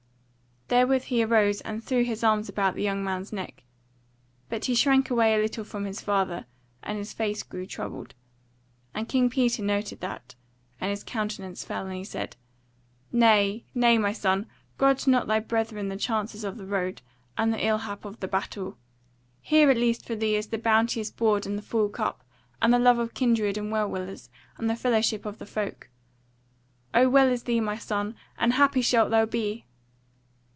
Therewith 0.73 1.01
he 1.03 1.21
arose 1.21 1.59
and 1.59 1.83
threw 1.83 2.05
his 2.05 2.23
arm 2.23 2.45
about 2.47 2.75
the 2.75 2.81
young 2.81 3.03
man's 3.03 3.33
neck; 3.33 3.63
but 4.47 4.63
he 4.63 4.73
shrank 4.73 5.09
away 5.09 5.35
a 5.35 5.41
little 5.41 5.65
from 5.65 5.83
his 5.83 5.99
father, 5.99 6.45
and 6.81 6.97
his 6.97 7.11
face 7.11 7.43
grew 7.43 7.65
troubled; 7.65 8.15
and 8.93 9.09
King 9.09 9.29
Peter 9.29 9.61
noted 9.63 9.99
that, 9.99 10.35
and 10.79 10.89
his 10.89 11.03
countenance 11.03 11.65
fell, 11.65 11.85
and 11.87 11.97
he 11.97 12.05
said: 12.05 12.37
"Nay 13.11 13.65
nay, 13.75 13.97
my 13.97 14.13
son; 14.13 14.47
grudge 14.77 15.07
not 15.07 15.27
thy 15.27 15.41
brethren 15.41 15.89
the 15.89 15.97
chances 15.97 16.45
of 16.45 16.57
the 16.57 16.65
road, 16.65 17.01
and 17.37 17.51
the 17.51 17.65
ill 17.67 17.79
hap 17.79 18.05
of 18.05 18.21
the 18.21 18.27
battle. 18.29 18.77
Here 19.41 19.69
at 19.69 19.75
least 19.77 20.05
for 20.05 20.15
thee 20.15 20.37
is 20.37 20.47
the 20.47 20.57
bounteous 20.57 21.11
board 21.11 21.45
and 21.45 21.57
the 21.57 21.61
full 21.63 21.89
cup, 21.89 22.23
and 22.61 22.73
the 22.73 22.79
love 22.79 22.97
of 22.97 23.13
kindred 23.13 23.57
and 23.57 23.73
well 23.73 23.89
willers, 23.91 24.29
and 24.57 24.69
the 24.69 24.77
fellowship 24.77 25.25
of 25.25 25.37
the 25.37 25.45
folk. 25.45 25.89
O 26.93 27.09
well 27.09 27.27
is 27.27 27.43
thee, 27.43 27.59
my 27.59 27.77
son, 27.77 28.15
and 28.37 28.53
happy 28.53 28.81
shalt 28.81 29.09
thou 29.11 29.25
be!" 29.25 29.65